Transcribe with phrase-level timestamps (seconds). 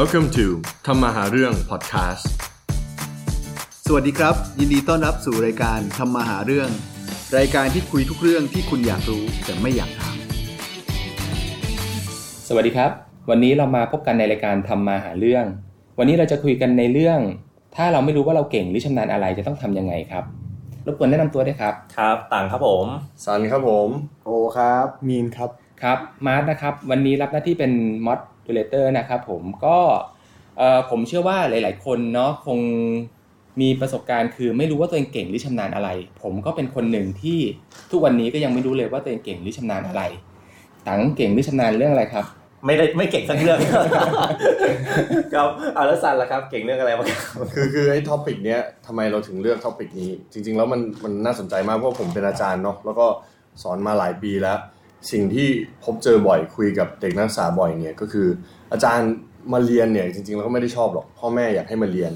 [0.00, 0.46] Welcome to
[0.86, 2.24] ทำมาหาเรื่อง podcast
[3.86, 6.68] สวัสดีครับ ยินดีต้อนรับสู่รายการทำมาหาเรื่อง
[7.38, 10.16] รายการที่คุยทุกเรื่องที่คุณอยากรู้แต่ไม่อยากถาม
[12.48, 12.90] สวัสดีครับ
[13.30, 15.44] วันนี้เรามาพบกันในรายการทำมาหาเรื่อง
[15.98, 17.18] วันนี้เราจะคุยกันในเรื่อง
[17.76, 20.24] ถ้าเราไม่รู้ว่าเราเก่งหรือชำนาญอะไรจะต้องทำยังไงครับ
[20.86, 22.86] รบกวนแนะนำตัวด้วยครับ ครับต่างครับผม
[23.24, 23.88] สันครับผม
[24.24, 25.50] โอครับ มีนครับ
[25.82, 27.72] ครับ มาร์ทนะครับ วันนี้รับหน้าที่เป็น
[28.46, 29.78] moderator นะครับผมก็
[30.58, 32.58] เอ่อผมเชื่อว่าหลาย ๆ คนเนาะคง
[33.60, 35.88] มีประสบการณ์คือไม่รู้ว่าตัวเองเก่งหรือชำนาญอะไร
[36.22, 37.38] ผมก็เป็นคนหนึ่งที่
[37.90, 40.02] ทุกวันนี้ก็ยังไม่รู้เลยว่าตัวเองเก่งหรือชำนาญอะไร
[40.86, 42.24] ตังเก่งหรือชำนาญเรื่องอะไรครับ
[42.66, 43.58] ไม่ได้ไม่เก่งสักเรื่อง
[45.34, 53.06] ครับเอาแล้วซันล่ะครับ เก่งเรื่องอะไรบ้างครับคือคือไอ้ topic เนี้ยทำไมเราถึงเลือก topic นี้ จริง ๆ แล้วมันมันน่าสนใจมากเพราะผมเป็นอาจารย์เนาะแล้วก็
[53.62, 54.58] สอนมาหลายปีแล้ว
[55.10, 55.48] สิ่งที่
[55.84, 58.28] พบเจอบ่อยคุยกับเด็กนักศึกษาบ่อยเนี่ยก็คือ
[58.72, 59.10] อาจารย์
[59.52, 62.12] มาเรียนเนี่ยจริงๆแล้วก็ไม่ได้ชอบหรอกพ่อแม่อยากให้มาเรียน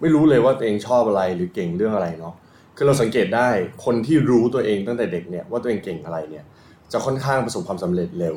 [0.00, 2.34] ไม่รู้เลยว่าตัวเองชอบอะไรหรือเก่งเรื่องอะไรเนาะ
[2.76, 3.48] คือเราสังเกตได้
[3.84, 6.44] คนที่รู้ตัวเองตั้งแต่เด็กเนี่ยว่าตัวเองเก่งอะไรเนี่ย
[6.92, 8.36] จะค่อนข้างประสบความสำเร็จเร็ว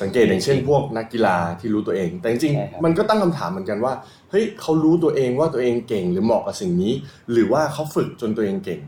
[0.00, 3.92] สังเกตอย่างเช่น พวกนักกีฬาที่รู้ตัวเอง แต่จริงใช่ครับๆมันก็ตั้งคำถามเหมือนกันว่า
[4.30, 6.92] เฮ้ยเขารู้ตัวเองว่าตัวเองเก่งหรือเหมาะกับสิ่งนี้
[7.32, 8.80] หรือว่าเขาฝึกจนตัวเองเก่ง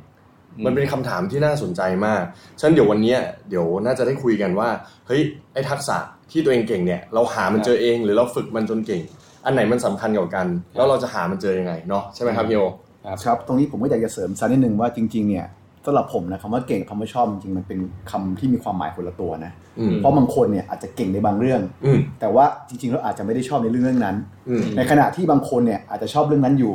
[0.65, 2.23] มันเป็นคำถามที่น่าสนใจมาก
[2.59, 4.69] ฉะนั้นเดี๋ยววันเนี้ยเดี๋ยวน่าจะได้คุยกันว่า
[5.07, 5.21] เฮ้ย
[5.55, 5.97] ไอ้ทักษะ
[6.31, 9.03] ที่ตัวเองเก่งเนี่ย เราหามันเจอเองหรือเราฝึกมันจนเก่ง
[9.45, 12.61] อันไหนมันสำคัญกว่ากัน แล้วเราจะหามันเจอยังไงเนาะใช่ไหมครับพี่โอ
[13.25, 15.47] ครับ ตรงนี้ผมก็อยากจะเสริมสักนิดนึงว่าจริง ๆ เนี่ย
[15.87, 17.79] สำหรับผมนะคำว่าเก่งกับคำว่าชอบจริงๆมันเป็น
[18.11, 24.17] คำที่มีความหมายคนละตัวนะอืมเพราะบางคนเนี่ยอาจจะเก่งในบางเรื่องอืมแต่ว่าจริงๆแล้วอาจจะไม่ได้ชอบในเรื่องเรื่องนั้น
[24.49, 26.75] อืมในขณะที่บางคนเนี่ยอาจจะชอบเรื่องนั้นอยู่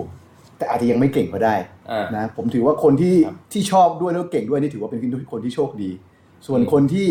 [0.57, 1.55] แต่อาจจะยังไม่เก่งก็ได้
[1.91, 4.99] อ่านะผมถือว่าคนที่ครับที่ชอบด้วยแล้วเก่งด้วยนี่ถือว่าเป็น
[5.31, 5.89] คนที่โชคดี
[6.47, 7.07] ส่วนคนที่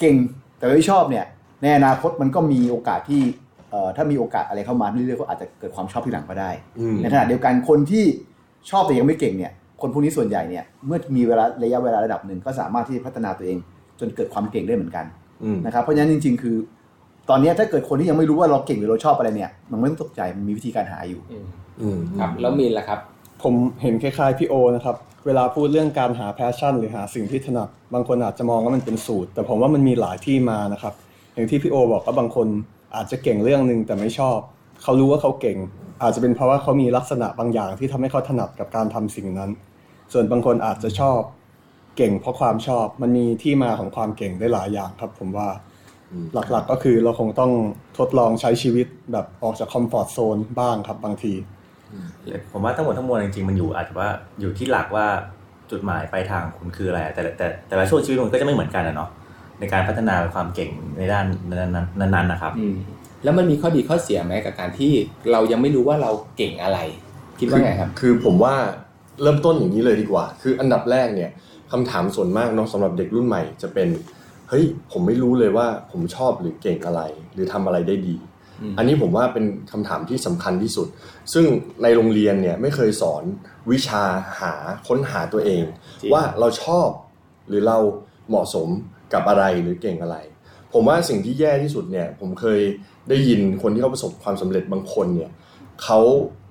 [0.00, 0.16] เก่ง
[0.58, 1.24] แต่ไม่ชอบเนี่ย
[1.62, 3.22] ในอนาคตมันก็มีโอกาสที่
[3.70, 8.04] เอ่อถ้ามีโอกาสอะไรเข้ามาเรื่อยๆก็อาจจะเกิดความชอบที่หลังก็ได้อืมในขณะเดียวกันคนที่
[8.70, 13.58] ชอบแต่ยังไม่เก่งเนี่ยคนพวกนี้ส่วนใหญ่เนี่ยเมื่อมีเวลาระยะเวลาระดับหนึ่งก็สามารถที่จะพัฒนาตัวเอง
[14.00, 15.04] จนเกิดความเก่งได้เหมือนกัน
[15.44, 16.56] อืมนะครับเพราะฉะนั้นจริง ๆ คือ
[17.30, 21.67] ตอนนี้ถ้าเกิดคนที่ยังไม่รู้ว่าเราเก่งหรือเราชอบอะไรเนี่ย มันไม่ต้องตกใจมันมีวิธีการหาอยู่อืมอืม
[22.20, 23.00] ครับแล้วมีนล่ะครับ
[23.42, 24.96] ผมเห็นคล้ายๆพี่โอนะครับ
[25.26, 30.94] เวลาพูดเรื่องการหาแพชชั่น หรือหาสิ่งที่ถนัดบางคนอาจจะมองว่ามันเป็นสูตร แต่ผมว่ามันมีหลายที่มานะครับ
[31.34, 32.46] อย่างที่พี่โอบอกว่าบางคน
[32.96, 34.38] อาจจะเก่งเรื่องหนึ่งแต่ไม่ชอบ
[34.82, 35.58] เขารู้ว่าเขาเก่ง
[36.02, 39.50] อาจจะเป็นเพราะว่าเขามีลักษณะบางอย่างที่ทำให้เขาถนัดกับการทำสิ่งนั้น
[40.12, 41.20] ส่วนบางคนอาจจะชอบ
[41.96, 45.48] เก่งเพราะความชอบ มันมีที่มาของความเก่งได้หลายอย่างครับ ผมว่า
[46.34, 47.52] หลักๆก็คือเราคงต้อง
[47.98, 51.32] ทดลองใช้ชีวิตแบบออกจากคอมฟอร์ทโซนบ้างครับบางที
[52.52, 54.08] ผมว่าทั้งหมดทั้งมวลจริงๆมันอยู่อาจจะว่า
[54.40, 55.06] อยู่ที่หลักว่า
[55.70, 59.10] จุดหมายปลายทางของคุณคืออะไร แต่ละแต่แต่ละช่วงชีวิตมันก็จะไม่เหมือนกันอะเนาะ
[59.60, 62.76] ในการพัฒนาความเก่งในด้านนั้นๆนั้นๆนะครับอืม
[63.24, 64.92] แล้วมันมีข้อดีข้อเสียไหมกับการที่
[65.32, 66.78] เรายังไม่รู้ว่าเราเก่งอะไร
[67.40, 68.54] คิดว่าไงครับ คือผมว่า
[69.22, 71.30] เริ่มต้นอย่างนี้เลยดีกว่า คืออันดับแรกเนี่ย
[71.72, 73.88] คำถามส่วนมากเนาะสำหรับเด็กรุ่นใหม่ จะเป็น
[74.48, 77.02] เฮ้ยผมไม่รู้เลยว่าผมชอบหรือเก่งอะไร
[77.34, 78.16] หรือทำอะไรได้ดี
[78.60, 80.88] อืมอันนี้ผมว่าเป็นคำถามที่สำคัญที่สุด
[81.32, 81.44] ซึ่ง
[81.82, 83.22] ในโรงเรียนเนี่ยไม่เคยสอน
[83.72, 84.02] วิชา
[84.40, 84.52] หา
[84.88, 85.62] ค้นหาตัวเอง
[86.00, 86.88] จริงว่าเราชอบ
[87.48, 87.78] หรือเรา
[88.28, 88.68] เหมาะสม
[89.12, 90.16] กับอะไรหรือเก่งอะไร
[90.72, 92.60] ผมว่าสิ่งที่แย่ที่สุดเนี่ยผมเคย
[93.08, 95.30] ได้ยินคนที่เขาประสบความสำเร็จบางคนเนี่ย
[95.82, 96.00] เขา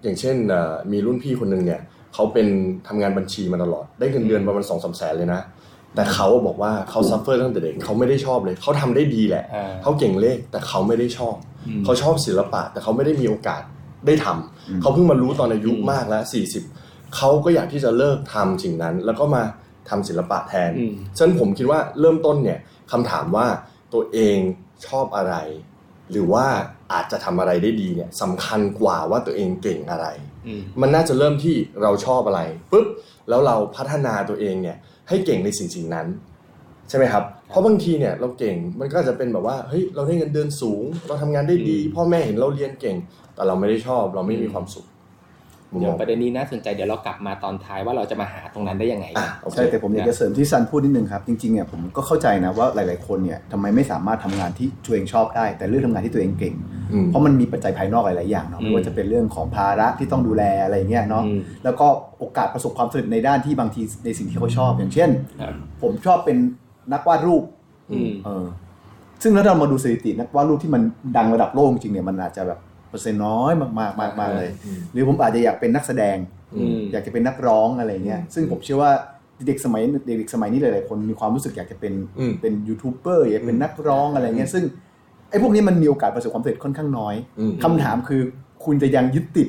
[0.03, 1.81] อย่างเช่นเอ่อมีรุ่นพี่คนหนึ่งเนี่ย
[2.13, 2.47] เขาเป็น
[2.87, 5.41] ทำงานบัญชีมาตลอด ได้เงินเดือนประมาณสองสามแสนเลยนะ
[5.95, 13.61] แต่เขาบอกว่าเขา suffer ตั้งแต่เด็กเขาไม่ได้ชอบเลย เขาทำได้ดีแหละอ่าเขาเก่งเลขแต่เขาไม่ได้ชอบอืม เขาชอบศิลปะ แต่เขาไม่ได้มีโอกาส
[14.07, 16.23] ได้ทำอืมเขาเพิ่งมารู้ตอนอายุอืมมากแล้ว
[16.69, 19.43] 40เขาก็อยากที่จะเลิกทำสิ่งนั้น แล้วก็มา
[19.89, 22.59] ทำศิลปะแทนอืมฉะนั้นผมคิดว่าเริ่มต้นเนี่ย
[22.91, 23.47] คำถามว่า
[23.93, 24.37] ตัวเอง
[24.87, 25.35] ชอบอะไร
[26.11, 26.45] หรือว่า
[26.93, 30.07] อาจจะทำอะไรได้ดีเนี่ยสำคัญกว่าว่าตัวเองเก่งอะไร
[30.47, 32.41] อืมมันน่าจะเริ่มที่เราชอบอะไร
[32.71, 32.87] ปุ๊บ
[33.29, 34.77] แล้วเราพัฒนาตัวเองเนี่ย
[35.09, 36.07] ให้เก่งในสิ่งสิ่งนั้น
[36.89, 42.95] ใช่ไหมครับ เพราะบางทีเนี่ยเราเก่งมันก็อาจจะเป็นแบบว่าเฮ้ยเราได้เงินเดือนสูง เราทำงานได้ดีอืมพ่อแม่เห็นเราเรียนเก่ง
[43.35, 44.85] แต่เราไม่ได้ชอบ เราไม่มีความสุข
[45.71, 56.55] มุมเดี๋มยวองประเด็นนี้น่าสนใจเดี๋ยวเรากลับมาตอนท้ายว่าเราจะมาหาตรงนั้นได้ยังไงอะโอเคใช่แต่ผมอยากจะเสริมที่ซันพูดนิดนึงครับ จริงๆเนี่ยผมก็เข้าใจนะว่าหลาย ๆ คนเนี่ยทำไมไม่สามารถทำงานที่ตัวเองชอบได้ แต่เลือกทำงานที่ตัวเองเก่ง
[56.91, 61.87] อืมเพราะมันมีปัจจัยภายนอกหลาย ๆ อย่างเนาะอืมไม่ว่าจะเป็นเรื่องของภาระที่ต้องดูแลอะไรเงี้ยเนาะอืมแล้วก็
[62.19, 65.09] โอกาสประสบความสำเร็จในด้านที่บางทีในสิ่งที่เขาชอบ อย่างเช่น
[65.41, 66.37] ครับผมชอบเป็น
[66.93, 67.43] นักวาดรูป
[67.91, 68.45] อืมเออ
[69.23, 70.81] ซึ่งถ้าเรามาดูสถิตินักวาดรูปที่มัน
[71.17, 76.17] ดังระดับโลกจริงๆเนี่ยมันอาจจะแบบเปอร์เซ็นต์น้อยมากๆมากๆเลยอืมหรือผมอาจจะอยากเป็นนักแสดง
[76.55, 78.91] อืมอยากจะเป็นนักร้องอะไรเงี้ยซึ่งผมเชื่อว่า
[79.45, 84.63] เด็กสมัยเด็กๆสมัยนี้หลายๆคนมีความรู้สึกอยากจะเป็นอืมเป็นยูทูบเบอร์อยากเป็นนักร้องอะไรเงี้ยซึ่ง
[85.29, 88.21] ไอ้พวกนี้มันมีโอกาสประสบความสำเร็จค่อนข้างน้อยอืมคำถามคือ
[88.65, 89.47] คุณจะยังยึดติด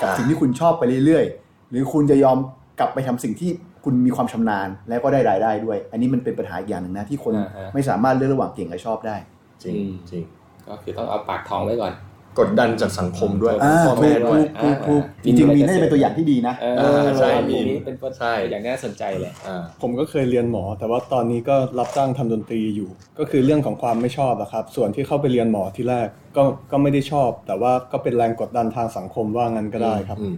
[0.00, 2.38] กับอ่าสิ่งที่คุณชอบไปเรื่อยๆ หรือคุณจะยอม
[2.78, 3.50] กลับไปทำสิ่งที่
[3.84, 9.16] คุณมีความชำนาญแล้วก็ได้รายได้ด้วย อันนี้มันเป็นปัญหาอีกอย่างหนึ่งนะที่คนอ่าฮะไม่สามารถเลือกระหว่างเก่งกับชอบได้
[9.62, 10.24] จริงอืมจริง
[10.68, 11.94] ก็คือต้องเอาปากท้องไว้ก่อน
[12.40, 30.36] กดดันจากสังคมด้วยอ่าพ่อถูแม่กด้วยถูกถูกถูกอ่าจริงๆมีน่าจะเป็นตัวอย่างที่ดีนะเออเออใช่อันมีนี้เป็นตัวใช่อย่างน่าสนใจเลยอ่าผมก็เคยเรียนหมอ แต่ว่าตอนนี้ก็รับจ้างทำดนตรีอยู่ ก็คือเรื่องของความไม่ชอบอะครับ ส่วนที่เข้าไปเรียนหมอที่แรกก็ก็ไม่ได้ชอบ แต่ว่าก็เป็นแรงกดดันทางสังคมว่างั้นก็ได้ครับอืม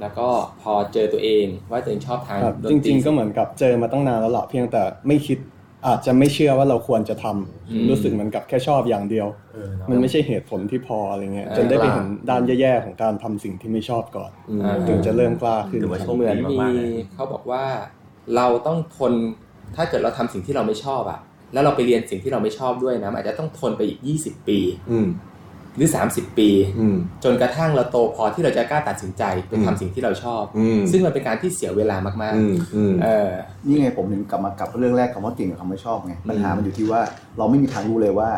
[0.00, 0.28] แล้วก็
[0.62, 5.38] พอเจอตัวเองว่าตัวเองชอบทางครับดจนตริง ๆ ก็เหมือนกับเจอมาตั้งนานแล้วล่ะเพียงแต่ไม่คิด
[5.86, 17.64] อาจจะไม่เชื่อว่าเราควรจะทำอืมรู้สึกเหมือนกับแค่ชอบอย่างเดียวเออเนาะมันไม่ใช่เหตุผลที่พออะไรเงี้ยอ่าจนได้ไปเห็นด้านแย่ๆของการทำสิ่งที่ไม่ชอบก่อนอืมอ่าถึงจะเริ่มกล้าขึ้นถือว่าโชคเหมือนดีมีมากๆเลยเขาบอกว่า
[18.36, 19.12] เราต้องทน
[19.76, 21.20] ถ้าเกิดเราทำสิ่งที่เราไม่ชอบอะ
[21.52, 24.58] แล้วเราไปเรียนสิ่งที่เราไม่ชอบด้วยนะมันอาจจะต้องทนไปอีก 20 ปี
[24.90, 25.06] อืม
[25.76, 26.48] หรือ 30 ปี
[26.78, 33.30] อืมจนกระทั่งเราโตพอที่เราจะกล้าตัดสินใจไปอืมทำสิ่งที่เราชอบอืมซึ่งมันเป็นการที่เสียเวลามากอืมอืมๆเออ
[33.66, 37.00] นี่ไงผมถึงกลับมากลับเรื่องแรกคำว่าเก่งกับคำว่าชอบไงปัญหามันอยู่ที่ว่า
[37.38, 38.28] เราไม่มีทางรู้เลยว่า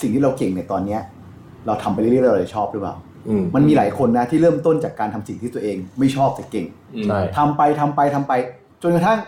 [0.00, 1.00] สิ่งที่เราเก่งในตอนเนี้ย
[1.66, 2.94] เราทำไปเรื่อยๆเราจะชอบหรือเปล่า
[3.28, 6.66] อืมมันมีหลายคนนะที่เริ่มต้นจากการทำสิ่งที่ตัวเอง ไม่ชอบแต่เก่ง
[7.04, 8.32] ใช่ทำไปทำไปทำไป
[8.82, 9.18] จนกระทั่ง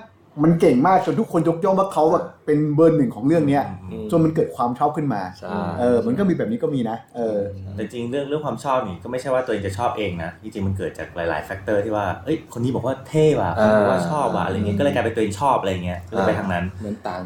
[0.42, 7.40] มันเก่งมากจนทุกคนยกย่องว่าเขาแบบเป็นเบอร์หนึ่งของเรื่องเนี้ยอืมจนมันเกิดความชอบขึ้นมาใช่ เออมันก็มีแบบนี้ก็มีนะเออ
[7.76, 17.24] แต่จริงเรื่องเรื่องความชอบนี่ก็ไม่ใช่ว่าตัวเองจะชอบเองนะจริงๆมันเกิดจากหลายๆ factor ที่ว่าเอ้ยคนนี้บอกว่าเท่ว่ะคนนี้บอกว่าชอบว่ะอะไรเงี้ยก็เลยกลายเป็นตัวเองชอบอะไรเงี้ยก็เลยไปทางนั้น เหมือนตัง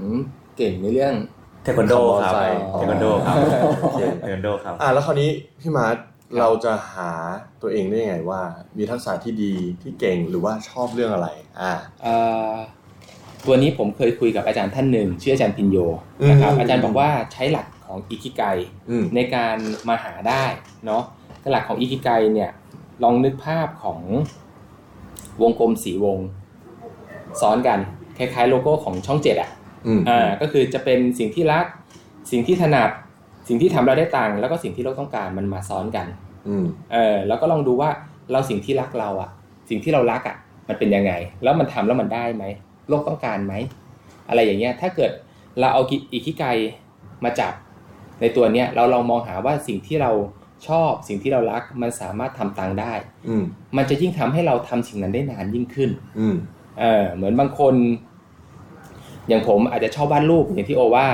[0.56, 1.14] เก่งในเรื่อง
[1.62, 3.36] เทควันโดครับใช่เทควันโดครับ
[3.82, 5.30] โอเคเทควันโดครับ อ่าแล้วคราวนี้
[5.60, 5.96] พี่มาร์ท
[6.38, 7.10] เราจะหา
[7.62, 8.40] ตัวเองได้ยังไงว่า
[8.78, 11.28] มีทักษะที่ดีที่เก่งหรือว่าชอบเรื่องอะไร
[11.60, 11.72] อ่า
[12.02, 12.14] เอ่
[12.50, 12.54] อ
[13.46, 15.78] ตัวนี้ผมเคยคุยกับอาจารย์ท่านหนึ่งชื่ออาจารย์พินโย
[16.30, 18.42] นะครับอืมอาจารย์บอกว่าใช้หลักของอิคิไก
[18.90, 19.56] อืมในการ
[19.88, 20.44] มาหาได้
[20.86, 21.02] เนาะ
[21.52, 22.50] หลักของอิคิไกเนี่ย
[23.02, 24.00] ลองนึกภาพของ
[25.42, 26.18] วงกลมสีวง
[27.40, 27.78] ซ้อนกัน
[28.18, 29.50] คล้ายๆ โลโก้ของช่องเจ็ดอะ
[29.86, 31.66] อืมอ่าก็คือจะเป็นสิ่งที่รัก
[32.30, 32.90] สิ่งที่ถนัด
[33.48, 36.06] สิ่งที่ทำเราได้ตังค์แล้วก็สิ่งที่เราต้องการมันมาซ้อนกัน
[36.48, 37.90] อืมเออแล้วก็ลองดูว่า
[38.32, 39.30] เราสิ่งที่รักเราอะ
[39.68, 40.36] สิ่งที่เรารักอะ
[40.68, 41.12] มันเป็นยังไง
[41.42, 42.44] แล้วมันทำแล้วมันได้ไหม
[42.88, 43.54] โลกต้องการไหม
[44.28, 45.10] อะไรอย่างเงี้ย ถ้าเกิด
[45.58, 46.44] เราเอาอิคิไก
[47.24, 47.52] มาจับ
[48.20, 50.12] ในตัวเนี้ยเราลองมองหาว่าสิ่งที่เรา
[50.68, 52.92] ชอบสิ่งที่เรารักมันสามารถทำตังค์ได้
[53.28, 53.44] อืม
[53.76, 56.36] มันจะยิ่งทำให้เราทำสิ่งนั้นได้นานยิ่งขึ้น อืม
[56.80, 57.74] เออเหมือนบางคน
[59.28, 61.08] อย่างผมอาจจะชอบวาดรูปอย่างที่โอว่า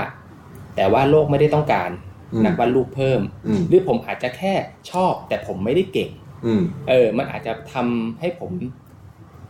[0.76, 1.90] แต่ว่าโลกไม่ได้ต้องการ
[2.32, 4.52] อืมนักวาดรูปเพิ่มอืมหรือผมอาจจะแค่
[4.90, 6.10] ชอบ แต่ผมไม่ได้เก่ง
[6.46, 8.52] อืมเออ มันอาจจะทำให้ผม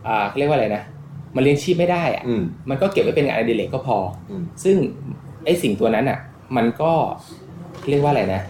[0.06, 0.82] อ่าเขาเรียกว่าอะไรนะ
[1.36, 3.98] มันเลี้ยงชีพไม่ได้อะอืมมันก็เก็บไว้เป็นงานอดิเรกก็พอ
[4.30, 4.76] อืมซึ่ง
[5.44, 6.18] ไอ้สิ่งตัวนั้นอะ
[6.56, 6.92] มันก็
[7.88, 8.42] เรียกว่าอะไรนะ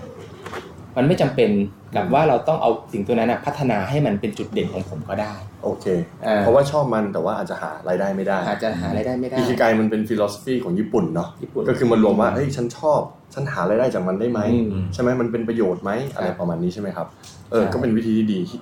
[0.97, 1.51] มันไม่จำเป็น
[1.97, 5.35] กับว่าเราต้องเอาสิ่งตัวนั้นอะพัฒนาให้มันเป็นจุดเด่นของผมก็ได้
[5.65, 5.87] โอเค
[6.27, 13.01] อ่าเพราะว่าชอบมันแต่ว่าอาจจะหารายได้ไม่ได้ อาจจะหารายได้ไม่ได้อิคิไกมันเป็นฟิโลสฟีของญี่ปุ่นเนาะญี่ปุ่นก็คือมันรวมว่าเฮ้ยฉันชอบ
[13.35, 17.07] ฉันหารายได้จากมันได้ไหมอืมใช่ไหมมันเป็นประโยชน์ไหมอะไรครับประมาณนี้ใช่ไหมครับ
[17.51, 18.61] เออใช่ก็เป็นวิธีที่ดีที่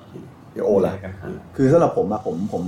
[0.53, 0.95] ที่โอแหละ
[1.57, 2.63] คือสำหรับผมอะผมผม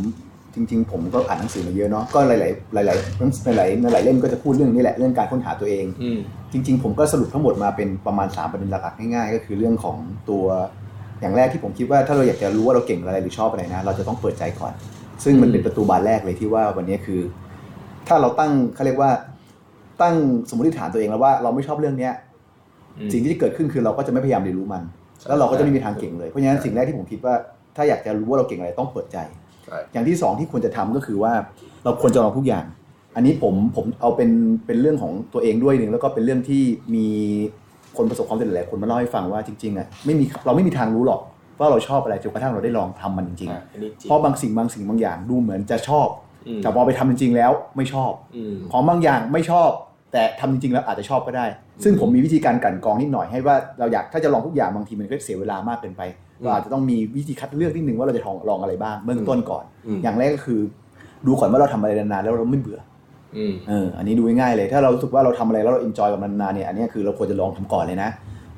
[0.54, 6.18] จริง ๆ ผมก็อ่านหนังสือมาเยอะเนาะก็หลายๆหลายๆหลายๆหลายๆหลายๆเล่มก็จะพูดเรื่องนี้แหละเรื่องการค้นหาตัวเองอืม
[6.52, 9.96] จริง ๆ ผมก็สรุปทั้งหมดมาเป็นประมาณ 3 ประเด็นหลักๆง่ายๆก็คือเรื่องของ
[10.30, 10.44] ตัว
[11.20, 14.72] อย่างแรกที่ผมคิดว่าถ้าเราอยากจะรู้ว่าเราเก่งอะไรหรือชอบอะไรนะ เราจะต้องเปิดใจก่อน
[15.24, 17.20] ซึ่งมันเป็นประตูบานแรกเลยที่ว่าวันนี้คือ
[18.08, 19.10] ถ้าเราตั้งเขาเรียกว่า
[20.02, 20.14] ตั้ง
[20.48, 22.12] สมมติฐานตัวเองแล้วว่าเราไม่ชอบเรื่องเนี้ย
[22.98, 24.82] อืมสิ่งที่จะเกิดขึ้นคือเราก็จะไม่พยายามเรียนรู้มัน
[25.28, 27.34] แล้วเราก็จะไม่มีทางเก่งเลยเพราะฉะนั้นสิ่งแรกที่ผมคิดว่า
[27.76, 29.41] ถ้าอยากจะรู้ว่าเราเก่งอะไรต้องเปิดใจใช่
[29.92, 31.32] อย่างที่สองที่ควรจะทำก็คือว่า
[31.84, 32.64] เราควรจะลองทุกอย่าง
[33.16, 34.30] อันนี้ผมผมเอาเป็น
[34.66, 36.62] เป็นเรื่องของตัวเองด้วยหนึ่งแล้วก็เป็นเรื่องที่
[36.94, 37.06] มี
[37.96, 41.20] คนประสบความสำเร็จหลายคนมาเล่าให้ฟังว่าจริงๆอะไม่มีเราไม่มีทางรู้หรอก
[41.58, 46.08] ว่าเราชอบอะไรจนกระทั่งเราได้ลองทำมันจริงอะอันนี้จริๆงเพราะบางสิ่งบางสิ่งบางอย่างดูเหมือนจะชอบ
[46.46, 49.70] อืมแต่พอไปทำจริงๆแล้วไม่ชอบอืมของบางอย่างไม่ชอบ
[50.12, 51.46] แต่ทำจริงๆแล้วอาจจะชอบก็ได้
[51.84, 56.02] ซึ่งผมมีวิธีการกลั่นกรองนิดหน่อยให้ว่าเราอยากถ้าจะลองทุกอย่างบางทีมันก็เสียเวลามากเกินไป
[56.42, 60.60] เราอาจจะต้องมีวิธีคัดเลือกนิดนึงว่าเราจะลองลองอะไรบ้างเบื้องต้นก่อนอืมอย่างแรกก็คือ
[61.26, 62.80] ดูก่อนว่าเราทำอะไรนานๆแล้วเราไม่เบื่อ
[63.36, 68.10] อืมเอออันนี้ดูง่ายๆเลย ถ้าเรารู้สึกว่าเราทำอะไรแล้วเรา enjoy กับมันนานๆเนี่ยอันนี้คือเราควรจะลองทำก่อนเลยนะ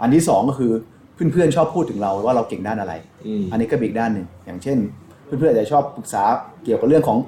[0.03, 0.73] อันที่สองก็คือ
[1.15, 2.93] เพื่อนๆชอบพูดถึงเราว่าเราเก่งด้านอะไร
[3.27, 4.79] อืมอันนี้ก็เป็นอีกด้านหนึ่งอย่างเช่น
[5.25, 6.23] เพื่อนๆอาจจะชอบปรึกษา
[6.65, 7.19] เกี่ยวกับเรื่องของ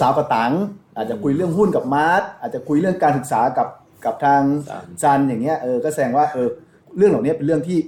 [0.00, 0.52] สาวๆกับตัง
[0.98, 3.68] อาจจะคุยเรื่องหุ้นกับมาร์ทอาจจะคุยเรื่องการศึกษากับ
[4.04, 6.48] กับทางซันซันอย่างเงี้ยเออก็แสดงว่าเออ
[6.96, 7.78] เรื่องเหล่านี้เป็นเรื่องที่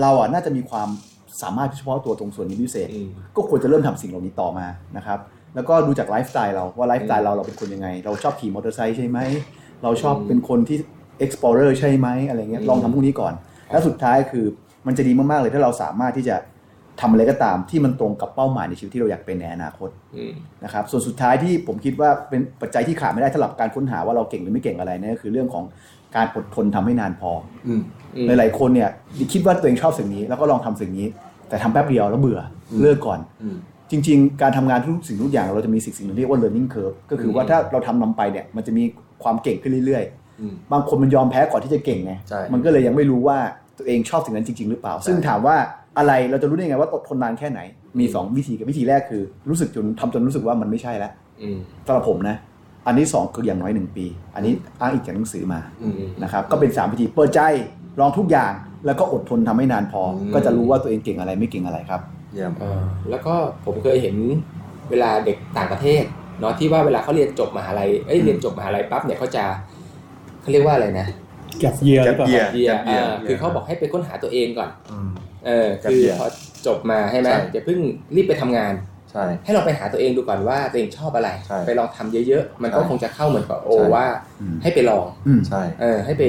[0.00, 0.88] เราอะน่าจะมีความ
[1.42, 5.18] สามารถเฉพาะตัวตรงส่วนนี้พิเศษอืมก็ควรจะเริ่มทำสิ่งเหล่านี้ต่อมานะครับ
[5.54, 9.18] แล้วก็ดูจากไลฟ์สไตล์เราว่าไลฟ์สไตล์เราเราเป็นคนยังไง เราชอบขี่มอเตอร์ไซค์ใช่ไหม
[9.82, 10.78] เราชอบเป็นคนที่
[11.24, 13.34] explorer ใช่ไหมอะไรเงี้ยอืมลองทำพวกนี้ก่อน
[13.70, 14.46] และสุดท้ายคือ
[14.86, 16.36] มันจะดีมากๆเลยถ้าเราสามารถที่จะ
[17.00, 20.32] ทำอะไรก็ตามที่มันตรงกับเป้าหมายในชีวิตที่เราอยากเป็นในอนาคตอืม
[20.64, 25.64] นะครับส่วนสุดท้ายที่ผมคิดว่าเป็นปัจจัยที่ขาดไม่ได้สำหรับการค้นหาว่าเราเก่งหรือไม่เก่งอะไรนั่นก็คือเรื่องของ
[26.16, 27.30] การอดทนทำให้นานพอ
[27.68, 27.82] อืม
[28.16, 28.90] อืมหลายๆคนเนี่ย
[29.32, 31.06] คิดว่าตัวเองชอบสิ่งนี้ แล้วก็ลองทำสิ่งนี้
[31.48, 32.40] แต่ทำแป๊บเดียวแล้วเบื่อ
[32.70, 33.56] อมเลิกก่อนอืม
[33.90, 38.84] จริง ๆ การทำงานทุกสิ่งทุกอย่างเราจะมีสิ่งสิ่งหนึ่งที่เรียกว่า learning curve ก็คือว่าถ้าเราทำนำไปเนี่ยมันจะมี
[39.22, 40.04] ความเก่งขึ้นเรื่อย
[40.40, 43.38] อืมๆบางคนมันยอมแพ้ก่อนที่จะเก่งไงใช่มันก็เลยยังไม่รู้ว่า
[43.78, 45.56] ตัวเองชอบสิ่งนั้นจริง ๆ หรือเปล่า ซึ่งถามว่า
[45.98, 47.60] อะไรเราจะรู้ได้ไงว่าอดทนนานแค่ไหน
[47.98, 51.12] มีสองวิธีกับวิธีแรกคือ รู้สึกจนทำจนรู้สึกว่ามันไม่ใช่แล้ว
[51.42, 52.36] อืมสำหรับผมนะ
[52.86, 57.40] อันที่สองคืออย่างน้อยหนึ่งปี อันนี้อ้างอีกจากหนังสือมาอืมนะครับก็เป็นสามวิธีเปิดใจ
[58.00, 58.52] ลองทุกอย่าง
[58.86, 62.00] แล้วก็อดทนทำให้นานพออมก็จะรู้ว่าตัวเองเก่งอะไรไม่เก่งอะไรครับ
[62.34, 64.16] เยี่ยมเออแล้วก็ผมเคยเห็น
[64.90, 66.02] เวลาเด็กต่างประเทศ
[66.40, 69.44] เนาะที่ว่าเวลาเขาเรียนจบมหาลัยเอ้ยเรียนจบมหาลัยปั๊บเนี่ยเขาจะ
[70.40, 71.06] เขาเรียกว่าอะไรนะ
[71.60, 75.10] แก็บเยียร์หรือเปล่า Gap ค year รับเดีย Gap year คือเขาบอกให้ไปค้นหาตัวเองก่อนอืม
[75.46, 76.28] เออ Gap คือ year พอ
[76.66, 77.78] จบมาใช่ไหมใช่อย่าเพิ่ง
[78.16, 78.72] รีบไปทำงาน
[79.12, 84.06] ใช่ให้เราไปหาตัวเองดูก่อนว่าตัวเองชอบอะไรใช่ไปลองทำเยอะๆ มันก็ใช่คงจะเข้าเหมือนกับโอใช่ว่า
[84.40, 86.22] อืมให้ไปลองอืมใช่เออให้ไป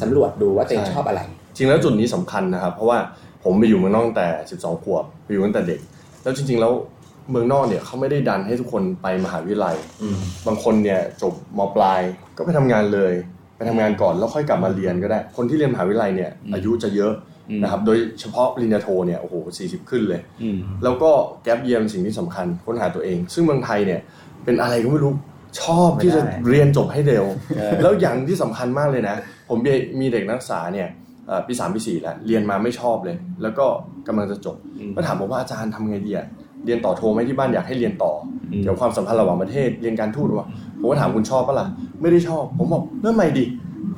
[0.00, 1.20] สำรวจดูว่าตัวเองใช่ชอบอะไร
[1.56, 2.98] จริงแล้วจุดนี้สำคัญนะครับ เพราะว่า
[3.44, 4.28] ผมไปอยู่เมืองนอกตั้งแต่
[4.60, 5.80] 12 ขวบไปอยู่ตั้งแต่เด็ก
[6.22, 6.72] แล้วจริง ๆ แล้ว
[7.30, 12.00] เมืองนอกเนี่ยเขาไม่ได้ดันให้ทุกคนไปมหาวิทยาลัยอืมบางคนเนี่ยจบมปลาย
[12.36, 13.12] ก็ไปทำงานเลย
[13.56, 19.34] ไปทำงานก่อนแล้วค่อยกลับมาเรียนก็ได้ คนที่เรียนมหาวิทยาลัยเนี่ยอืมอายุจะเยอะอืม นะครับโดยเฉพาะปริญญาโทเนี่ยโอ้โห
[19.66, 21.10] 40ขึ้นเลยอืมแล้วก็
[21.42, 24.00] แกลบเยียมสิ่งที่สำคัญค้นหาตัวเอง ซึ่งเมืองไทยเนี่ย
[24.44, 25.12] เป็นอะไรก็ไม่รู้
[25.62, 27.24] ชอบที่จะไม่ได้เรียนจบให้เร็ว
[27.56, 29.16] เออแล้วอย่างที่สำคัญมากเลยนะ
[29.48, 30.88] ผมมีมีเด็กนักศึกษาเนี่ย
[31.26, 33.66] เอ่อปีสามปีสี่แล้วเรียนมาไม่ชอบเลย แล้วก็
[34.06, 36.26] กำลังจะจบอืมก็ถามผมว่าอาจารย์ทำไงดีอะ
[36.64, 38.12] เรียนต่อโทไหมที่บ้านอยากให้เรียนต่อ
[38.50, 40.48] อมเกี่ยวกับความสัมพันธ์ระหว่างประเทศเรียนการทูตว่า
[40.80, 41.66] ผมก็ถามคุณชอบปะล่ะ
[42.00, 43.44] ไม่ได้ชอบ ผมบอกเริ่มใหม่ดิ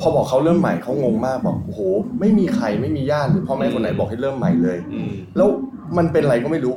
[0.00, 1.80] พอบอกเขาเริ่มใหม่เขางงมากบอกโอ้โห
[2.20, 5.48] ไม่มีใครไม่มีญาติหรือพ่อแม่คนไหนบอกให้เริ่มใหม่เลยอืมแล้ว
[5.98, 6.74] มันเป็นอะไรก็ไม่รู้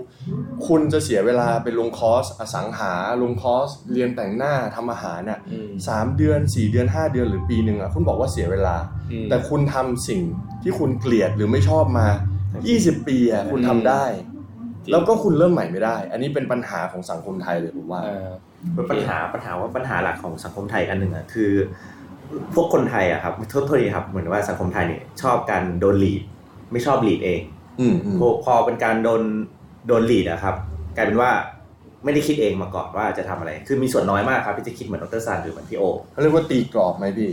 [0.67, 8.75] คุณจะเสียเวลาไปลงคอร์สอสังหาลงคอร์สเรียนแต่งหน้าทำอาหารน่ะอืมสามเดือนสี่เดือนห้าเดือนหรือปีหนึ่งอะคุณบอกว่าเสียเวลา
[9.11, 10.21] อืมแต่คุณทำสิ่ง
[10.63, 12.07] ที่คุณเกลียดหรือไม่ชอบมา
[12.61, 18.29] 20 ปีอะคุณทำได้จริงแล้วก็คุณเริ่มใหม่ไม่ได้ อันนี้เป็นปัญหาของสังคมไทยเลยผมว่าเออ
[18.91, 21.51] ปัญหาปัญหาว่าปัญหาหลักของสังคมไทยอันหนึ่งอะคือ
[22.55, 26.21] พวกคนไทยอะครับโทษโทษทีครับ เหมือนว่าสังคมไทยเนี่ยชอบการโดน lead
[26.71, 27.41] ไม่ชอบลีดเอง
[27.79, 29.21] อืมอืมพอพอเป็นการโดน
[29.87, 30.55] โดนลีดอะครับ
[30.95, 31.31] กลายเป็นว่า
[32.03, 37.29] ไม่ได้คิดเองมาก่อนว่าจะทำอะไร คือมีส่วนน้อยมากครับที่จะคิดเหมือนดรซันหรือเหมือนพี่โอเขาเรียกว่าตีกรอบไหมพี่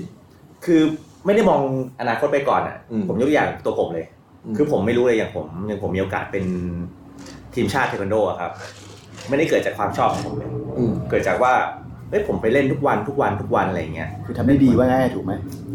[0.64, 0.80] คือ
[1.26, 1.60] ไม่ได้มอง
[2.00, 4.06] อนาคตไปก่อนอะอืมผมยกตัวอย่างตัวผมเลย
[4.44, 6.44] อืมคือผมไม่รู้เลยอย่างผมอย่างผมมีโอกาสเป็น
[7.54, 8.50] ทีมชาติเทควันโดอะครับ
[9.28, 11.52] ไม่ได้เกิดจากความชอบของผมเลยอืมเกิดจากว่า
[12.10, 15.32] เฮ้ยผมไปเล่นทุกวันทุกวันทุกวันอะไรอย่างเงี้ยคือทำได้ดีว่าง่ายถูกไหม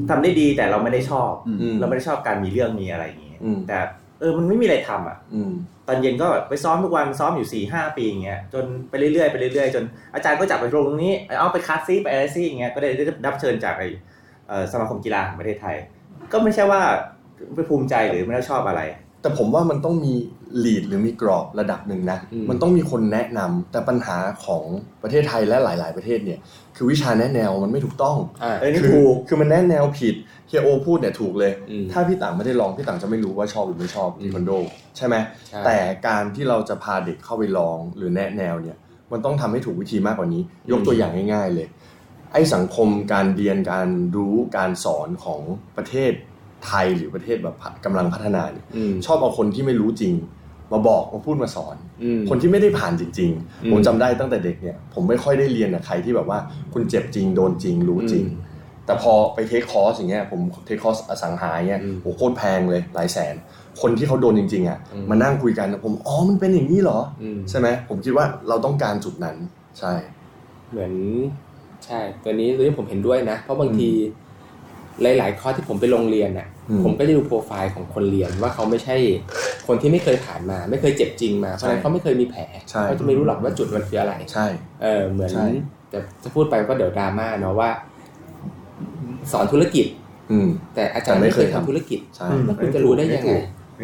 [0.10, 3.78] ทำได้ดีแต่เราไม่ได้ชอบอืมอืมเราไม่ได้ชอบการมีเรื่องมีอะไรอย่างเงี้ยอืมแต่
[4.20, 5.52] เออมันไม่มีอะไรทำอะอืม
[5.88, 13.90] ตอนเย็นก็แบบไปซ้อมทุกวันซ้อมอยู่สี่ห้าปีอย่างเงี้ยจนไปเรื่อยๆไปเรื่อยๆ จนอาจารย์ก็จับไปตรงนี้เอาไปคัดซีไปอะไรซีอย่างเงี้ยก็ได้ได้รับเชิญจากไอ้
[14.48, 15.76] เอ่อสมาคมกีฬาแห่งประเทศไทย
[16.32, 16.82] ก็ไม่ใช่ว่า
[17.56, 18.82] ไปภูมิใจหรือไม่ได้ชอบอะไร
[19.24, 20.14] แต่ผมว่ามันต้องมี
[20.64, 24.64] ลีดหรือมีกรอบระดับหนึ่งนะอืมมันต้องมีคนแนะนำแต่ปัญหาของ
[25.04, 26.40] ประเทศไทยและหลาย ๆ ประเทศเนี่ย
[26.76, 30.16] คือวิชาแนะแนวมันไม่ถูกต้องอ่าเออนี่คือถูกคือมันแนะแนวผิด
[30.48, 34.52] เฮียโอพูดเนี่ยถูกเลยอืมถ้าพี่ต่างไม่ได้ลองพี่ต่างจะไม่รู้ว่าชอบหรือไม่ชอบอืมทีคอนโด
[34.98, 35.16] ใช่ไหม
[35.50, 35.78] ใช่แต่
[36.08, 38.78] การที่เราจะพาเด็กเข้าไปลองหรือแนะแนวเนี่ย
[39.12, 41.68] มันต้องทำให้ถูกวิธีมากกว่านี้ ยกตัวอย่างง่าย ๆ เลย
[42.34, 45.42] ไอ้สังคมการเรียนการรู้การสอนของ
[45.78, 46.12] ประเทศ
[46.66, 47.56] ไทยหรือประเทศแบบ
[47.86, 50.14] กำลังพัฒนาเนี่ยอืมชอบเอาคนที่ไม่รู้จริง
[50.72, 53.32] มาบอกมาพูดมาสอนอืมคนที่ไม่ได้ผ่านจริง
[53.64, 56.40] อืมๆผมจำได้ตั้งแต่เด็กเนี่ยผมไม่ค่อยได้เรียนกับใครที่แบบว่า
[56.74, 58.52] คุณเจ็บจริงโดนจริงรู้จริงอืม
[58.86, 63.36] แต่พอไป take course อย่างเงี้ยผม take course อสังหาเงี้ยอืมโอ้โหโคตรแพงเลยหลายแสน
[63.82, 69.38] คนที่เขาโดนจริง ๆอะอืมมานั่งคุยกันผมอ๋อมันเป็นอย่างนี้เหรออืมใช่ไหมผมคิดว่าเราต้องการจุดนั้น
[69.80, 69.94] ใช่
[70.72, 70.94] เหมือน
[71.86, 73.90] ใช่ตัวนี้ตัวนี้ผมเห็นด้วยนะ เพราะบางที
[75.02, 78.96] หลายๆข้อที่ผมไปโรงเรียนน่ะอืมผมก็จะดูโปรไฟล์ของคนเรียนว่าเขาไม่ใช่
[79.68, 84.46] คนที่ไม่เคยผ่านมา ไม่เคยเจ็บจริงมาเพราะฉะนั้นเขาไม่เคยมีแผลใช่เขาจะไม่รู้หรอกว่าจุดมันคืออะไรใช่
[84.84, 85.46] เออเหมือนใช่
[85.90, 87.70] แต่จะพูดไปก็เดี๋ยวดราม่าเนาะว่า
[89.32, 89.86] สอนธุรกิจ
[90.32, 93.34] อืมแต่อาจารย์แต่ไม่ไม่เคเคยยทำทำธุรกิจใช่แล้วคุณจะรู้ได้ยังไง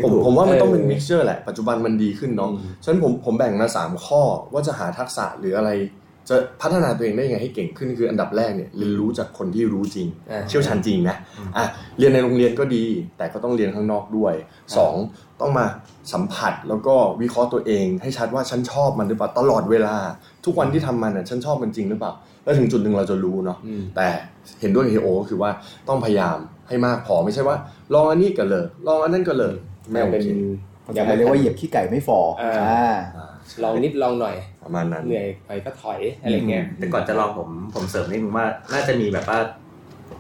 [0.03, 4.21] ผมผมว่ามันต้องเป็นเออมิกซ์เจอร์แหละ ปัจจุบันมันดีขึ้นเนาะอืมฉะนั้นผมผมแบ่งมาสามข้อ
[4.53, 5.69] ว่าจะหาทักษะหรืออะไร
[6.29, 11.15] จะพัฒนาตัวเองได้ยังไงให้เก่งขึ้นคืออันดับแรกเนี่ยเรียนรู้จากคนที่รู้จริงอ่าเชี่ยวชาญจริงนะ
[11.57, 11.65] อะ
[11.97, 12.85] เรียนในโรงเรียนก็ดี
[13.17, 14.33] แต่ก็ต้องเรียนข้างนอกด้วย
[14.77, 14.95] สอง
[15.41, 15.65] ต้องมา
[16.13, 19.95] สัมผัสแล้วก็วิเคราะห์ตัวเอง ให้ชัดว่าฉันชอบมันหรือเปล่าตลอดเวลา
[20.45, 22.11] ทุกวันที่ทำมันน่ะฉันชอบมันจริงหรือเปล่า
[22.43, 24.07] แล้วถึงจุดหนึ่งเราจะรู้เนาะอืมแต่
[24.61, 25.51] เห็นด้วยกับเฮโอก็คือว่า
[25.87, 27.55] ต้องพยายามให้มากพอไม่ใช่ว่า
[27.93, 29.55] ลองอันนี้ก็เลิกลองอันนั้นก็เลิก
[29.91, 30.29] ไม่โอเป็นเค
[30.95, 33.28] อย่างไรเรียกว่าเหยียบขี้ไก่ไม่ฟออ่าอ่าอ่า
[33.63, 39.39] ลองนิดลองหน่อยประมาณนั้นเหนื่อยไปก็ถอยอะไรเงี้ยแต่ก่อนจะลองผมผมเสริมนิดนึงว่าน่าจะมีแบบว่า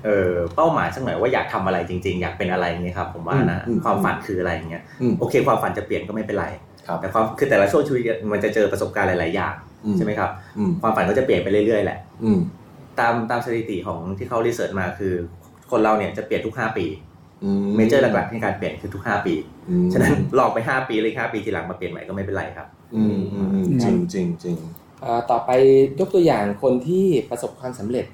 [0.05, 6.47] เออเป้าหมายสักหน่อยว่าอยากทำอะไรจริง ๆ อยากเป็นอะไรอย่างเงี้ยครับผมว่านะอืมความฝันคืออะไรอย่างเงี้ยอืมโอเค ความฝันจะเปลี่ยนก็ไม่เป็นไร
[6.87, 9.53] ครับแต่ความคือแต่ละช่วงชีวิตมันจะเจอประสบการณ์หลาย ๆ อย่าง
[9.85, 12.39] อืมใช่ไหมครับอืมความฝันก็จะเปลี่ยนไปเรื่อย ๆ แหละอืม
[12.99, 15.13] ตามตามสถิติของที่เขารีเสิร์ชมาคือ
[15.71, 16.85] คนเราเนี่ยจะเปลี่ยนทุก 5 ปี
[17.43, 19.35] อืเมเจอร์หลักๆในการเปลี่ยนคือทุก 5 ปี
[19.69, 24.55] อืมฉะนั้นลองไป 5 ปีเลย5ปีทีหลังมาเปลี่ยนใหม่ก็ไม่เป็นไรครับ อืมอืมอืมจริงจริงจริง
[25.03, 25.51] อ่าต่อไป
[25.99, 28.05] ยกตัวอย่างคนที่ประสบความสำเร็จ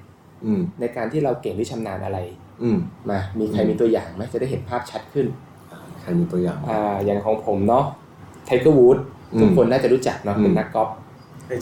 [0.44, 2.18] อืมในการที่เราเก่งหรือชำนาญอะไร
[2.62, 2.78] อืม
[3.10, 5.26] มามีใครมีตัวอย่างไหมจะได้เห็นภาพชัดขึ้น
[6.00, 7.84] ใครมีตัวอย่าง อ่าอย่างของผมเนาะ
[8.46, 8.98] ไทเกอร์วูด
[9.34, 10.88] อืมทุกคนน่าจะรู้จักเนาะอืม เป็นนักกอล์ฟ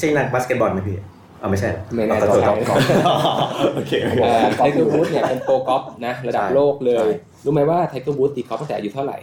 [0.01, 0.97] ใช่นักบาสเกตบอลไหมพี่
[1.41, 2.79] เอาไม่ใช่เหรอไม่แน่ใจขอโทษครับ
[3.75, 4.19] โอเคโอเค
[4.57, 9.19] ไทเกอร์วูดเนี่ยเป็นโปรกอล์ฟนะระดับใช่โลกเลใช่ ย รู้ไหมว่าไทเกอร์วูดตีกอล์ฟตั้งแต่อายุเท่าไหร่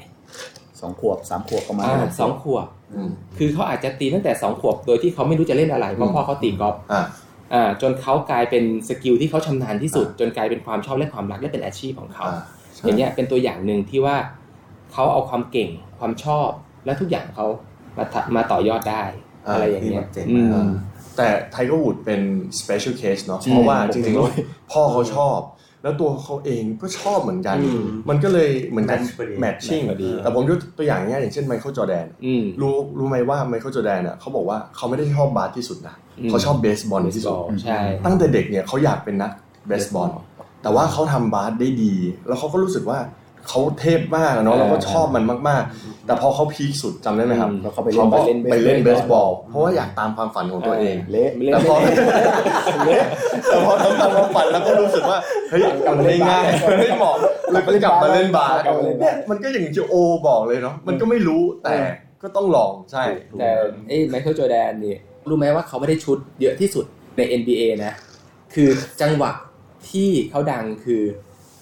[0.82, 7.04] สองขวบสามขวบประมาณอ่านั้นสองขวบอืมคือเขาอาจจะตีตั้งแต่สองขวบโดยที่เขาไม่รู้จะเล่นอะไรเพอืราะมพ่อเขาตีกอล์ฟอ่า
[7.54, 12.40] อ่าจนเขากลายเป็น skill ที่เขาชำนาญที่สุด จนกลายเป็นความชอบและความรักและเป็นอาชีพของเขาอ่า
[12.76, 14.16] ใช่อย่างเงี้ยเป็นตัวอย่างหนึ่งที่ว่า
[14.94, 15.70] เขาเอาความเก่ง
[16.00, 16.50] ความชอบ
[16.86, 17.46] และทุกอย่างเขา
[17.98, 19.04] มาทะมาต่อยอดได้
[19.52, 20.72] อะไรอย่างเงี้ยเจ๋งอืมากม
[21.18, 22.22] แต่ไทเกอร์วูดเป็น
[22.60, 24.34] special case เนาะจริงเพราะว่าผมจริงๆเห็นแล้วด้วย
[24.72, 25.40] พ่อเขาชอบ
[25.84, 39.32] แล้วตัวเขาเองก็ชอบเหมือนกันอืมมันก็เลยเหมือนกัน Match พอดี matching พอดี แต่ผมยกตัวอย่างง่ายอย่างเช่นไมเคิลจอแดนอืมรู้รู้ไหมว่าไมเคิลจอแดนอะเขาบอกว่าเขาไม่ได้ชอบบาสที่สุดนะอืมเขาชอบเบสบอลที่สุดใช่ตั้งแต่เด็กเนี่ยเขาอยากเป็นนัก
[39.68, 40.10] เบสบอล
[40.64, 41.94] แต่ว่าเขาทำบาสได้ดี
[42.28, 43.00] แล้วเขาก็รู้สึกว่า
[43.48, 51.76] เขาเทพมากอะเนาะอ่าแล้วก็ชอบมันมากๆ แต่พอเขา peak สุดจำได้ไหมครับอืมแล้วเขาไปเล่นเขาก็เล่นไปเล่นเบเบสสบบออลลเพราะว่าอยากตามความฝันของตัวเอง เละไม่เล่นแต่พอ
[53.48, 55.18] แต่พอทำตามความฝันแล้วก็รู้สึกว่า
[55.50, 57.26] เฮ้ยมันไม่ง่ายมันไม่เหมาะเล
[57.60, 59.96] ยไปกลับมาเล่นบาสกลับมาเล่นบาสเนี่ยมันก็อย่างที่โอ
[60.28, 61.76] บอกเลยเนาะมันก็ไม่รู้แต่
[62.24, 63.04] ก็ต้องลองใช่
[63.40, 63.50] แต่
[63.88, 64.96] ไอ้ไมเคิลจอแดนนี่
[65.30, 66.86] รู้ไหมว่าเขาไม่ได้ชู้ตเยอะที่สุด
[67.18, 67.94] ใน NBA นะ
[68.54, 68.70] คือ
[69.02, 69.32] จังหวะ
[69.92, 71.02] ที่เขาดังคือ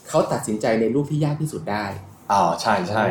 [0.10, 1.86] เขาตัดสินใจในลูกที่ยากที่สุดได้
[2.32, 3.06] อ๋อใช่ใช่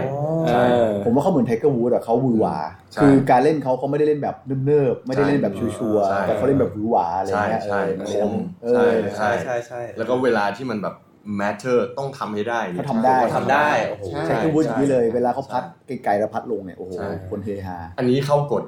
[0.46, 0.50] เอ
[0.88, 2.56] อผมว่าเขาเหมือนไทเกอร์วูดอะเขาหวือหวา
[2.92, 8.32] ใช่คือการเล่นเขาเขาไม่ได้เล่นแบบเนิบๆไม่ได้เล่นแบบชัวร์ใช่ๆแต่เขาเล่นแบบหวือหวาอะไรใช่เงี้ยใช่เออคม
[8.62, 8.68] เอ
[9.16, 10.94] ใช่อใช่ใช่แล้วก็เวลาที่มันแบบ
[11.40, 15.62] matter ต้องทำให้ได้เนี่ยเขาทำได้เขาทำได้โอ้โหใช่ไทเกอร์วูดอย่างนี้เลย เวลาเขาพัตต์
[16.04, 18.62] ไกลๆแล้วพัตต์ลงเนี่ยโอ้โหใช่คนเฮฮาอันนี้เข้ากฎ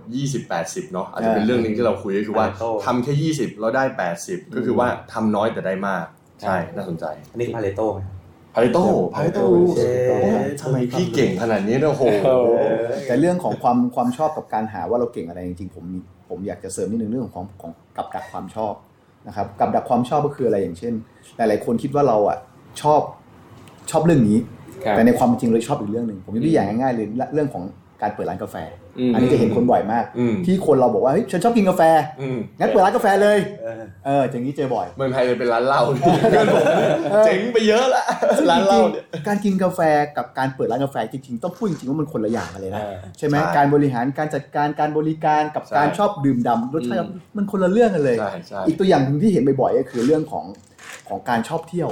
[0.45, 3.85] 20-80 เนาะอาจจะเป็นอ่าเรื่องหนึ่งที่เราคุยก็คือว่า Pareto ทำแค่ 20 แล้วได้
[4.21, 6.05] 80 ก็คือว่าทำน้อยแต่ได้มาก
[6.43, 8.01] ใช่น่าสนใจอันนี้คือ Pareto ไหม
[8.55, 9.45] Pareto Pareto
[9.77, 9.83] เอ
[10.23, 12.05] อทำไมพี่เก่งขนาดนี้เนี่ยโอ้โห
[13.07, 18.75] แต่เรื่องของความความชอบกับการหาว่าเราเก่งอะไรจริงๆผมมีผมอยากจะเสริมนิดนึงเรื่องของของกับดักความชอบ
[19.27, 20.93] นะครับกับดักความชอบก็คืออะไรอย่างเช่น
[21.37, 22.39] หลายๆคนคิดว่าเราอะ
[22.83, 23.01] ชอบ
[23.91, 24.39] ชอบเรื่องนี้
[24.85, 27.65] ครับแต่ในความเป็นจริงเราชอบอีกเรื่องหนึ่งผมยกตัวอย่างง่ายๆเลยเรื่องของ
[28.03, 28.57] การเปิดร้านกาแฟ
[28.99, 31.83] อืมอันนี้จะเห็นคนบ่อยมากอืมที่คนเราบอกว่าเฮ้ยฉันชอบกินกาแฟ
[32.21, 35.83] อืมงั้นเปิดร้านกาแฟเลยเออเอออย่างนี้เจอบ่อยเมืองไทยเลยเป็นร้านเหล้า
[36.31, 36.65] เพื่อนผม
[37.25, 38.05] เจ๋งไปเยอะละ
[38.37, 39.81] ซึ่งร้านจเหล้าริงเนี่ยๆการกินกาแฟ
[40.17, 50.45] กับการเปิดร้านกาแฟจริงๆต้องพูดจริงๆว่ามันคนละอย่างกันเลยนะอ่าใช่ไหมใช่การบริหารการจัดการการบริการกับใช่การชอบดื่มด่ำรสชาติมันคนละเรื่องกันเลยใช่ใช่อีกตัวอย่างหนึ่งที่เห็นบ่อยๆก็คือเรื่องของ
[51.09, 51.91] ของการชอบเที่ยว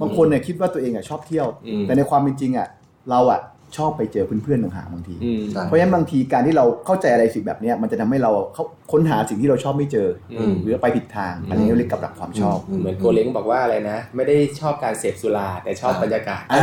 [0.00, 2.68] บางคนเนี่ยคิดว่าตัวเองอะชอบเที่ยวอืมแต่ในความเป็นจริงอะ
[3.10, 3.40] เราอะ
[3.76, 10.08] ชอบไปเจอเพื่อนๆต่างหากบางทีอืมใช่เพราะฉะนั้นบางทีการที่เราเข้าใจอะไรสิ่งแบบเนี้ยมันจะทำให้เราเขาค้นหาสิ่งที่เราชอบไม่เจอ
[10.38, 16.62] อมหรือไปผิดทางอันนี้เรียกกับดักความชอบ เหมือนโกเล้งบอกว่าอะไรนะ ไม่ได้ชอบการเสพสุราแต่ชอบบรรยากาศอ่า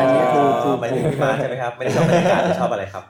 [0.00, 3.04] อันนี้เนี่ยคืคืออคืคืออหมายถึงที่มาใช่ไหมครับไม่ได้ชอบบรรยากาศแต่ชอบอะไรครับ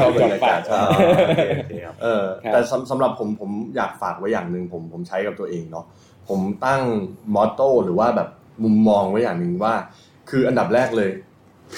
[0.00, 0.82] ชอบบรรยากาศอ๋อ
[1.26, 5.84] โอเคโอเคครับเออครับแต่สำสำหรับผมผมอยากฝากไว้อย่างหนึ่งผมผมใช้กับตัวเองเนาะ
[6.28, 6.82] ผมตั้ง
[7.34, 8.28] มอตโต้หรือว่าแบบ
[8.64, 9.74] มุมมองไว้อย่างหนึ่งว่า
[10.30, 11.10] คืออันดับแรกเลย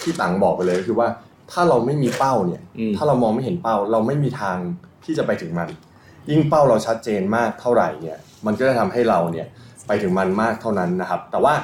[0.02, 1.08] ที่ตังบอกไปเลยก็คือว่า
[1.52, 4.56] ถ้าเราไม่มีเป้าเนี่ยอืมถ้าเรามองไม่เห็นเป้า เราไม่มีทาง
[5.04, 5.68] ที่จะไปถึงมัน
[6.30, 9.46] ยิ่งเป้าเราชัดเจนมากเท่าไหร่เนี่ย มันก็จะทำให้เราเนี่ย
[9.86, 11.54] ไปถึงมันมากเท่านั้นนะครับ แต่ว่า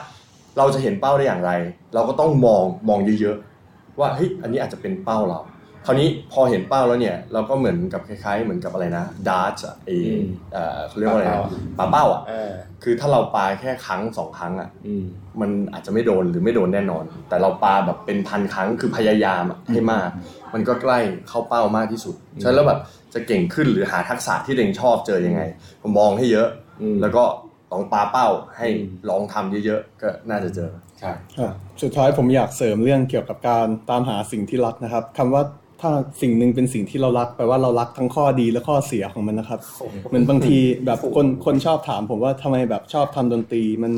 [0.59, 1.53] เราจะเห็นเป้าได้อย่างไร
[1.95, 5.45] เราก็ต้องมองมองเยอะๆว่าเฮ้ยอันนี้อาจจะเป็นเป้าเราค
[5.89, 10.23] ราวนี้พอเห็นเป้าแล้วเนี่ย เราก็เหมือนกับคล้ายๆ เหมือนกับอะไรนะดาร์ตอะไออืม
[10.53, 15.05] เอ่อเขาเรียกว่าอะไรปลาเป้านะปลาเป้าอะอ่าคือถ้าเราปาแค่ครั้งสองครั้งอะอืม
[15.41, 20.09] มันอาจจะไม่โดนหรือไม่โดนแน่นอน แต่เราปาแบบเป็นพันครั้งคือพยายามอะให้มาก
[20.55, 20.99] มันก็ใกล้
[21.29, 22.81] เข้าเป้ามากที่สุดฉะนั้นแล้วแบบ
[23.15, 25.43] จะเก่งขึ้นหรือหาทักษะที่ตัวเองชอบเจอยังไง
[25.83, 26.49] ผมมองให้เยอะ
[26.81, 27.25] อืมแล้วก็
[27.73, 30.71] ลองปาเป้าให้อืมลองทำเยอะๆก็น่าจะเจอ
[31.03, 35.43] ครับอะสุดท้ายผมอยากเสริมเรื่องเกี่ยวกับการตามหาสิ่งที่รักนะครับคำว่า
[35.81, 35.91] ถ้า
[36.23, 39.61] สิ่งหนึ่งเป็นสิ่งที่เรารักแปลว่าเรารักทั้งข้อดีและข้อเสียของมันนะครับ
[40.09, 43.93] เหมือนบางทีแบบคนคนชอบถามผมว่าทำไมแบบชอบทำดนตรีมัน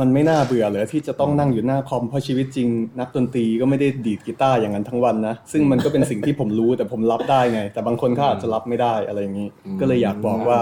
[0.00, 2.68] มันไม่น่าเบื่อเลยที่จะต้องนั่งอยู่หน้าคอมเพราะชีวิตจริง
[3.00, 9.48] นักดนตรีก็ไม่ได้ดีดกีตาร์อย่างนั้นทั้งวันนะ ซึ่งมันก็เป็นสิ่งที่ผมรู้แต่ผมรับได้ไง แต่บางคนเขาอาจจะรับไม่ได้อะไรอย่างนี้
[9.80, 10.60] ก็เลยอยากบอกว่า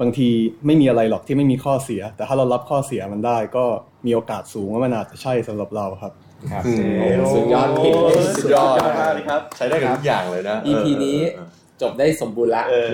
[0.00, 0.28] บางที
[0.66, 3.64] ไม่มีอะไรหรอกที่ไม่มีข้อเสีย แต่ถ้าเรารับข้อเสียมันได้ก็
[4.06, 6.12] มีโอกาสสูงว่ามันอาจจะใช่สำหรับเราครับ
[6.52, 6.72] ครับอื
[7.16, 7.92] มสุดยอดคิด
[8.36, 8.68] สุดยอด
[9.00, 11.48] มากเลยครับ ใช้ได้กับทุกอย่างเลยนะ EP นี้เออ
[11.82, 12.86] จบได้สมบูรณ์ละเออ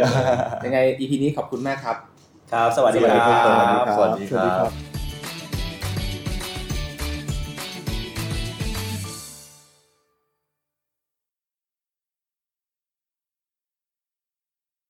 [0.65, 1.97] ยังไง EP นี้ขอบคุณมากครับ
[2.53, 3.39] ครับ สวัสดีสวัสดีคครั
[3.79, 4.90] รับบสวัสดีสวัสดีคครัรับบ